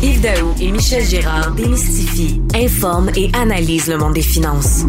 [0.00, 4.84] Yves Daou et Michel Girard démystifient, informent et analysent le monde des finances.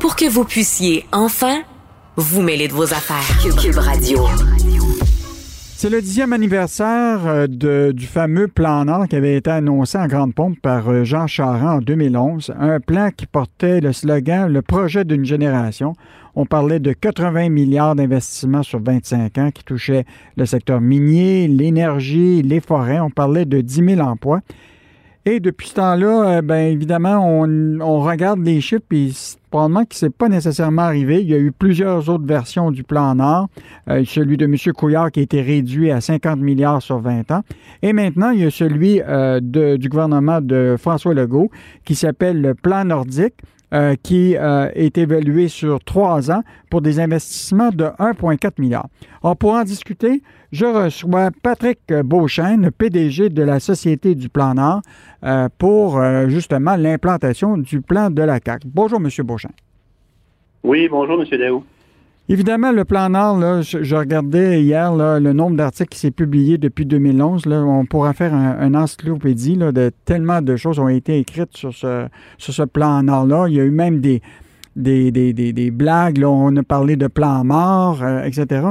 [0.00, 1.62] Pour que vous puissiez enfin
[2.16, 3.22] vous mêler de vos affaires.
[5.82, 10.32] C'est le dixième anniversaire euh, du fameux plan Nord qui avait été annoncé en grande
[10.32, 12.52] pompe par euh, Jean Charest en 2011.
[12.56, 15.94] Un plan qui portait le slogan Le projet d'une génération.
[16.36, 20.04] On parlait de 80 milliards d'investissements sur 25 ans qui touchaient
[20.36, 23.00] le secteur minier, l'énergie, les forêts.
[23.00, 24.38] On parlait de 10 000 emplois.
[25.24, 29.10] Et depuis ce temps-là, euh, bien évidemment, on, regarde les chiffres et
[29.50, 31.22] probablement que ce n'est pas nécessairement arrivé.
[31.22, 33.48] Il y a eu plusieurs autres versions du plan Nord.
[33.88, 34.56] Euh, celui de M.
[34.74, 37.42] Couillard qui a été réduit à 50 milliards sur 20 ans.
[37.82, 41.50] Et maintenant, il y a celui euh, du gouvernement de François Legault
[41.84, 43.34] qui s'appelle le plan nordique.
[43.72, 48.86] Euh, qui euh, est évalué sur trois ans pour des investissements de 1,4 milliard.
[49.22, 54.82] Alors, pour en discuter, je reçois Patrick Beauchesne, PDG de la Société du Plan Nord,
[55.24, 58.60] euh, pour justement l'implantation du plan de la CAC.
[58.66, 59.08] Bonjour, M.
[59.24, 59.52] Beauchesne.
[60.62, 61.38] Oui, bonjour, M.
[61.38, 61.64] Daou.
[62.32, 67.46] Évidemment, le plan Nord, je, regardais hier le nombre d'articles qui s'est publié depuis 2011.
[67.46, 72.06] on pourra faire un, encyclopédie de tellement de choses ont été écrites sur ce,
[72.38, 73.48] sur ce plan Nord-là.
[73.48, 74.22] Il y a eu même des,
[74.74, 76.24] des, blagues.
[76.24, 78.68] on a parlé de plan mort, euh, etc.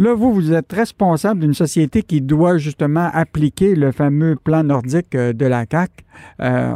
[0.00, 5.14] Là, vous, vous êtes responsable d'une société qui doit justement appliquer le fameux plan nordique
[5.14, 5.92] euh, de la CAC.
[6.40, 6.72] Euh,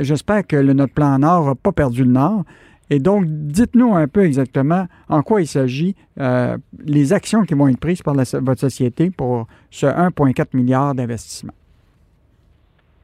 [0.00, 2.44] j'espère que notre plan Nord n'a pas perdu le Nord.
[2.90, 7.68] Et donc, dites-nous un peu exactement en quoi il s'agit, euh, les actions qui vont
[7.68, 11.52] être prises par votre société pour ce 1,4 milliard d'investissement.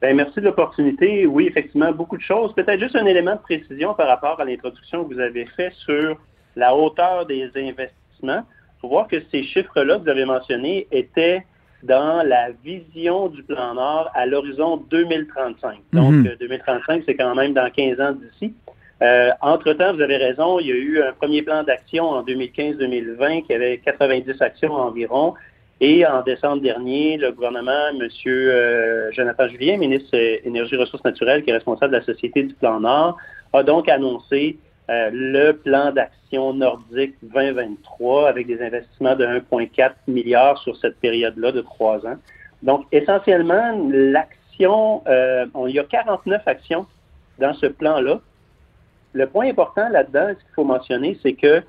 [0.01, 1.25] Bien, merci de l'opportunité.
[1.25, 2.53] Oui, effectivement, beaucoup de choses.
[2.53, 6.17] Peut-être juste un élément de précision par rapport à l'introduction que vous avez fait sur
[6.55, 8.43] la hauteur des investissements.
[8.77, 11.45] Il faut voir que ces chiffres-là que vous avez mentionnés étaient
[11.83, 15.79] dans la vision du plan Nord à l'horizon 2035.
[15.93, 17.03] Donc, 2035, mhm.
[17.05, 18.53] c'est quand même dans 15 ans d'ici.
[19.01, 23.45] Euh, entre-temps, vous avez raison, il y a eu un premier plan d'action en 2015-2020
[23.45, 25.33] qui avait 90 actions environ.
[25.81, 28.07] Et en décembre dernier, le gouvernement, M.
[28.27, 30.15] Euh, Jonathan Julien, ministre
[30.45, 33.17] Énergie et Ressources naturelles, qui est responsable de la Société du Plan Nord,
[33.51, 34.57] a donc annoncé
[34.89, 41.51] euh, le plan d'action nordique 2023 avec des investissements de 1,4 milliard sur cette période-là
[41.51, 42.15] de trois ans.
[42.63, 46.85] Donc, essentiellement, l'action, il y a 49 actions
[47.37, 48.21] dans ce plan-là
[49.15, 51.61] le point important là-dedans, ce qu'il faut mentionner, c'est que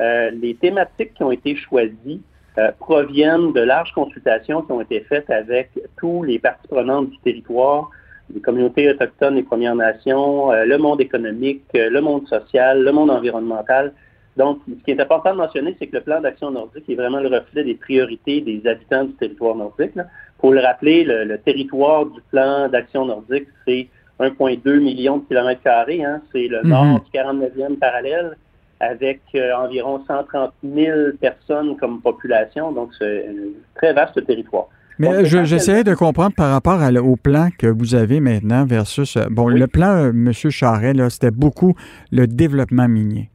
[0.00, 2.20] euh, les thématiques qui ont été choisies
[2.58, 7.18] euh, proviennent de larges consultations qui ont été faites avec tous les parties prenantes du
[7.18, 7.90] territoire,
[8.32, 13.10] les communautés autochtones et Premières Nations, euh, le monde économique, le monde social, le monde
[13.10, 13.92] environnemental.
[14.36, 17.20] Donc, ce qui est important de mentionner, c'est que le plan d'action nordique est vraiment
[17.20, 19.98] le reflet des priorités des habitants du territoire nordique.
[20.38, 23.88] Pour le rappeler, le territoire du plan d'action nordique, c'est
[24.20, 26.04] 1,2 million de kilomètres carrés.
[26.04, 26.20] Hein.
[26.32, 27.00] C'est le nord mhm.
[27.00, 28.36] du 49e parallèle
[28.80, 32.72] avec euh, environ 130 000 personnes comme population.
[32.72, 34.68] Donc, c'est un très vaste territoire.
[34.98, 39.16] Mais j'essayais de comprendre par rapport au plan que vous avez maintenant versus...
[39.16, 40.32] Euh, bon, le plan, euh, M.
[40.32, 41.74] Charret, c'était beaucoup
[42.10, 43.30] le développement minier.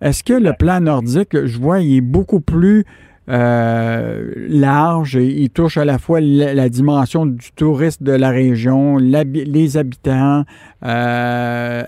[0.00, 2.84] Est-ce que le plan nordique, je vois, il est beaucoup plus
[3.30, 5.14] euh, large.
[5.14, 10.44] Il touche à la fois la, dimension du tourisme de la région, les habitants.
[10.84, 11.82] Euh,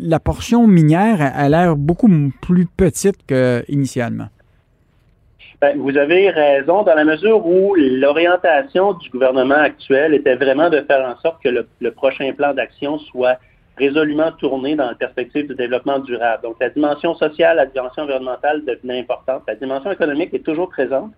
[0.00, 2.08] la portion minière a, l'air beaucoup
[2.40, 4.28] plus petite qu'initialement.
[5.60, 10.80] Ben, vous avez raison dans la mesure où l'orientation du gouvernement actuel était vraiment de
[10.82, 13.38] faire en sorte que le prochain plan d'action soit
[13.76, 16.42] résolument tourné dans la perspective du développement durable.
[16.42, 19.42] Donc, la dimension sociale, la dimension environnementale devenait importante.
[19.48, 21.12] La dimension économique est toujours présente,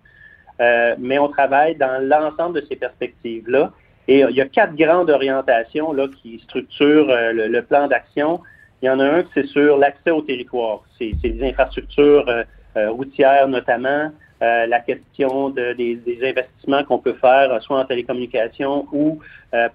[0.59, 3.71] euh, mais on travaille dans l'ensemble de ces perspectives-là.
[4.07, 8.39] Et il y a quatre grandes orientations là, qui structurent euh, le, plan d'action.
[8.81, 10.81] Il y en a un, c'est sur l'accès au territoire.
[10.97, 17.79] C'est les infrastructures euh, routières notamment, la question de, des, investissements qu'on peut faire, soit
[17.79, 19.19] en télécommunication ou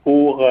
[0.04, 0.46] pour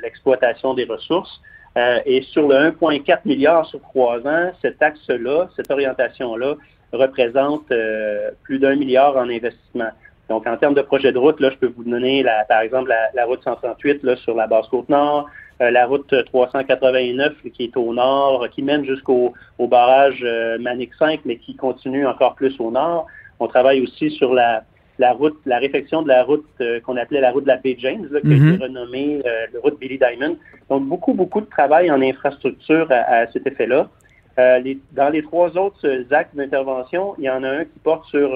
[0.00, 1.42] l'exploitation des ressources.
[1.78, 6.54] Euh, et sur le 1,4 milliard sur trois ans, cet axe-là, cette orientation-là,
[6.92, 9.90] représente euh, plus d'un milliard en investissement.
[10.28, 12.92] Donc, en termes de projet de route, là, je peux vous donner, la, par exemple,
[13.14, 15.28] la, route 138 là, sur la basse côte nord,
[15.62, 20.24] euh, la route 389 qui est au nord, qui mène jusqu'au barrage
[20.60, 23.06] Manic 5, mais qui continue encore plus au nord.
[23.40, 24.64] On travaille aussi sur la,
[25.02, 27.76] la route, la réfection de la route euh, qu'on appelait la route de la baie
[27.78, 28.62] James, qui a été mhm.
[28.62, 30.36] renommée euh, la route Billy Diamond.
[30.70, 33.90] Donc, beaucoup, beaucoup de travail en infrastructure à, cet effet-là.
[34.38, 38.28] Euh, dans les trois autres actes d'intervention, il y en a un qui porte sur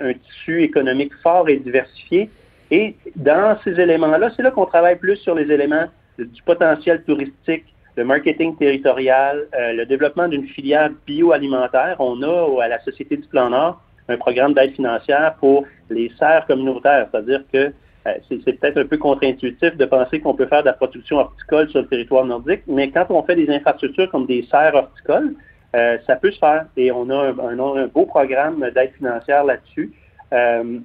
[0.00, 2.30] un tissu économique fort et diversifié.
[2.70, 5.86] Et dans ces éléments-là, c'est là, qu'on travaille plus sur les éléments
[6.18, 7.64] du potentiel touristique,
[7.96, 9.48] le marketing territorial,
[9.80, 11.96] le développement d'une filière bioalimentaire.
[11.98, 16.46] On a à la Société du Plan Nord un programme d'aide financière pour les serres
[16.46, 17.72] communautaires, c'est-à-dire que
[18.06, 21.68] euh, c'est peut-être un peu contre-intuitif de penser qu'on peut faire de la production horticole
[21.68, 25.34] sur le territoire nordique, mais quand on fait des infrastructures comme des serres horticoles,
[25.76, 26.64] euh, ça peut se faire.
[26.76, 29.92] Et on a un, beau programme d'aide financière là-dessus.
[30.32, 30.78] Euh,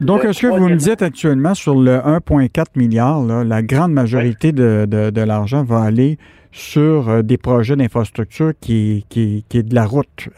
[0.00, 5.20] Donc, est-ce que vous me dites actuellement sur le 1,4 milliard, la grande majorité de,
[5.20, 6.18] l'argent va aller
[6.52, 10.28] sur des projets d'infrastructure qui, qui, qui, est de la route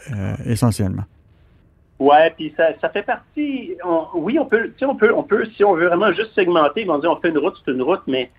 [0.45, 1.03] essentiellement?
[2.01, 3.77] Ouais, puis ça, ça fait partie.
[4.15, 7.05] oui, on peut, on peut, on peut, si on veut vraiment juste segmenter, on dit
[7.05, 8.31] on fait une route, c'est une route, mais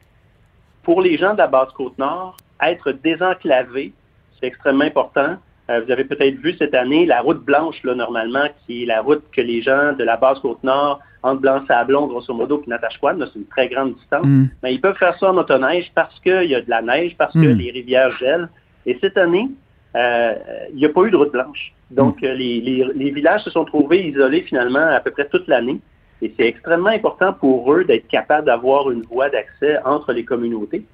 [0.82, 3.92] pour les gens de la basse côte nord, être désenclavé,
[4.40, 5.36] c'est extrêmement important.
[5.70, 9.00] Euh, vous avez peut-être vu cette année la route blanche, là, normalement, qui est la
[9.00, 13.16] route que les gens de la basse côte nord, entre Blanc-Sablon, grosso modo, puis Natashquan,
[13.20, 14.26] c'est une très grande distance.
[14.26, 14.46] Mm.
[14.64, 17.32] Mais ils peuvent faire ça en motoneige parce qu'il y a de la neige, parce
[17.32, 17.58] que mm.
[17.58, 18.48] les rivières gèlent.
[18.86, 19.48] Et cette année,
[19.94, 21.72] il n'y a pas eu de route blanche.
[21.92, 22.26] Donc, mm.
[22.26, 25.80] euh, les, villages se sont trouvés isolés finalement à peu près toute l'année.
[26.20, 30.84] Et c'est extrêmement important pour eux d'être capables d'avoir une voie d'accès entre les communautés.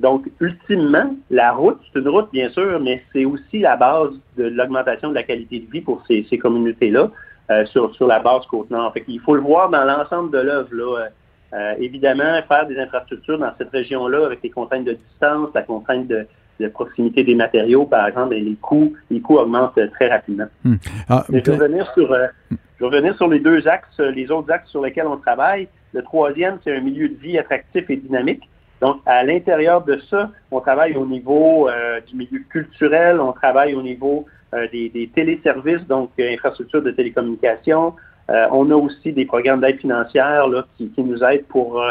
[0.00, 4.44] Donc, ultimement, la route, c'est une route, bien sûr, mais c'est aussi la base de
[4.44, 7.10] l'augmentation de la qualité de vie pour ces, communautés-là
[7.50, 8.92] euh, sur, sur la base Côte-Nord.
[8.94, 10.70] Fait Il faut le voir dans l'ensemble de l'œuvre.
[10.72, 11.76] Là.
[11.78, 16.26] évidemment, faire des infrastructures dans cette région-là avec les contraintes de distance, la contrainte de,
[16.58, 20.46] la proximité des matériaux, par exemple, et les coûts, les coûts augmentent très rapidement.
[20.64, 20.76] Hmm.
[21.08, 24.50] Ah, je, vais revenir sur, euh, je vais revenir sur les deux axes, les autres
[24.50, 25.68] axes sur lesquels on travaille.
[25.92, 28.48] Le troisième, c'est un milieu de vie attractif et dynamique.
[28.80, 33.74] Donc, à l'intérieur de ça, on travaille au niveau euh, du milieu culturel, on travaille
[33.74, 37.94] au niveau euh, des, téléservices, donc infrastructures de télécommunication.
[38.28, 41.82] on a aussi des programmes d'aide financière là, qui, qui, nous aident pour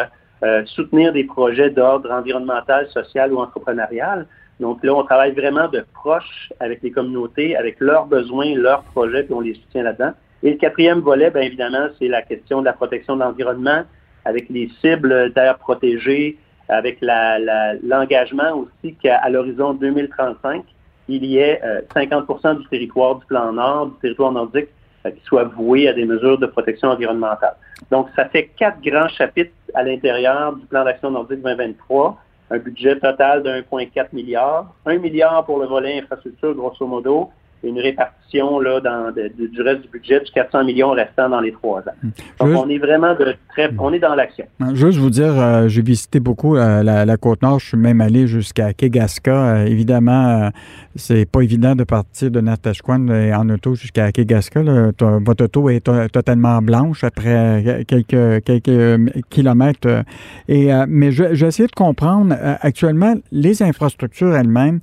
[0.66, 4.28] soutenir des projets d'ordre environnemental, social ou entrepreneurial.
[4.60, 9.24] Donc là, on travaille vraiment de proche avec les communautés, avec leurs besoins, leurs projets,
[9.24, 10.12] puis on les soutient là-dedans.
[10.44, 13.84] Et le quatrième volet, bien évidemment, c'est la question de la protection de l'environnement,
[14.26, 16.38] avec les cibles d'air protégées,
[16.70, 20.64] avec l'engagement aussi qu'à l'horizon 2035,
[21.08, 21.62] il y ait
[21.96, 24.68] 50% euh, du territoire du plan Nord, du territoire nordique,
[25.06, 27.56] euh, qui soit voué à des mesures de protection environnementale.
[27.92, 32.18] Donc, ça fait quatre grands chapitres à l'intérieur du plan d'action nordique 2023
[32.50, 34.74] un budget total de 1,4 milliard.
[34.86, 37.30] 1 milliard pour le volet infrastructure, grosso modo,
[37.64, 38.18] une répartition
[38.60, 41.96] là, dans, du reste du budget du 400 millions restant dans les trois ans.
[42.04, 42.10] Hmm.
[42.40, 44.46] Donc, on est vraiment de très, on est dans l'action.
[44.60, 44.76] Hmm.
[44.76, 47.60] Juste vous dire, euh, j'ai visité beaucoup euh, la, Côte-Nord.
[47.60, 49.32] Je suis même allé jusqu'à Kegaska.
[49.32, 50.50] Euh, évidemment,
[50.96, 54.62] c'est pas évident de partir de Natashquan en auto jusqu'à Kegaska.
[54.62, 55.82] Votre auto est
[56.12, 60.04] totalement blanche après quelques, quelques kilomètres.
[60.48, 64.80] Et, mais je, je vais essayer de comprendre actuellement les infrastructures elles-mêmes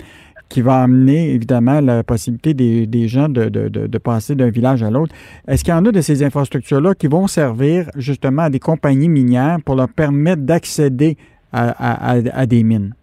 [0.54, 5.12] qui va amener évidemment la possibilité des, gens de, passer d'un village à l'autre.
[5.48, 9.08] Est-ce qu'il y en a de ces infrastructures-là qui vont servir justement à des compagnies
[9.08, 11.16] minières pour leur permettre d'accéder
[11.52, 12.94] à, des mines?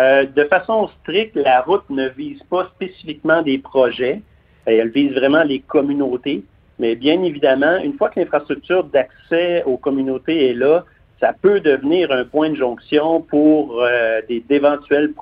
[0.00, 4.22] Euh, de façon stricte, la route ne vise pas spécifiquement des projets,
[4.64, 6.42] elle vise vraiment les communautés.
[6.80, 10.84] Mais bien évidemment, une fois que l'infrastructure d'accès aux communautés est là,
[11.20, 15.12] ça peut devenir un point de jonction pour euh, des d'éventuels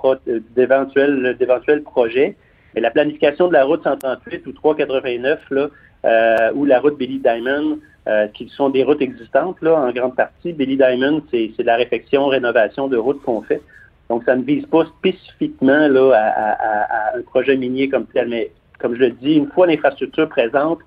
[0.57, 2.37] d'éventuels projets.
[2.75, 5.69] Mais la planification de la route 138 ou 389 là,
[6.05, 7.79] euh, ou la route Billy Diamond,
[8.09, 10.53] euh, qui sont des routes existantes là, en grande partie.
[10.53, 13.63] Billy Diamond, c'est de la réfection, rénovation de routes qu'on fait.
[14.11, 18.29] Donc, ça ne vise pas spécifiquement là, à, à, un projet minier comme tel.
[18.29, 20.81] Mais comme je le dis, une fois l'infrastructure présente,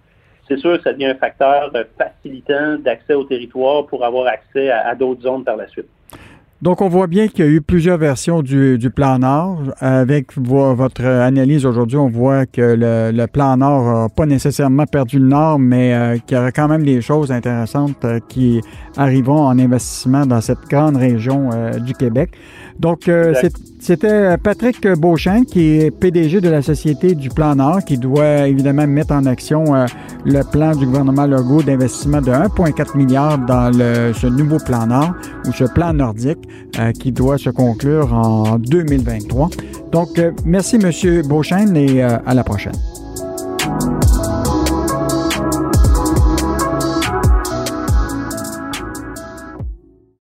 [0.48, 4.96] c'est sûr que ça devient un facteur facilitant d'accès au territoire pour avoir accès à,
[4.96, 5.88] d'autres zones par la suite.
[6.63, 9.60] Donc, on voit bien qu'il y a eu plusieurs versions du, plan Nord.
[9.80, 15.27] Avec votre analyse aujourd'hui, on voit que le, plan Nord n'a pas nécessairement perdu le
[15.27, 18.62] Nord, mais euh, qu'il y aura quand même des choses intéressantes euh, qui
[18.96, 22.32] arriveront en investissement dans cette grande région euh, du Québec.
[22.79, 23.34] Donc, euh,
[23.79, 28.86] c'était Patrick Beauchamp, qui est PDG de la Société du Plan Nord, qui doit évidemment
[28.88, 29.86] mettre en action euh,
[30.25, 35.13] le plan du gouvernement Legault d'investissement de 1,4 milliard dans le, ce nouveau plan Nord,
[35.48, 36.39] ou ce plan nordique,
[36.79, 39.50] euh, qui doit se conclure en 2023.
[39.91, 42.74] Donc, merci, Monsieur Beauchamp, et à la prochaine.